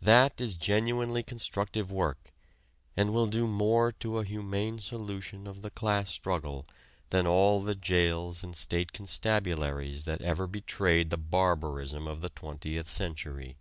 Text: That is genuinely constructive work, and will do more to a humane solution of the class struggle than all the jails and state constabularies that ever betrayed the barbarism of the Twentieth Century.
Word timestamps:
That 0.00 0.40
is 0.40 0.54
genuinely 0.54 1.24
constructive 1.24 1.90
work, 1.90 2.32
and 2.96 3.12
will 3.12 3.26
do 3.26 3.48
more 3.48 3.90
to 3.90 4.18
a 4.20 4.24
humane 4.24 4.78
solution 4.78 5.44
of 5.48 5.60
the 5.62 5.72
class 5.72 6.08
struggle 6.12 6.68
than 7.10 7.26
all 7.26 7.60
the 7.60 7.74
jails 7.74 8.44
and 8.44 8.54
state 8.54 8.92
constabularies 8.92 10.04
that 10.04 10.22
ever 10.22 10.46
betrayed 10.46 11.10
the 11.10 11.16
barbarism 11.18 12.06
of 12.06 12.20
the 12.20 12.30
Twentieth 12.30 12.88
Century. 12.88 13.56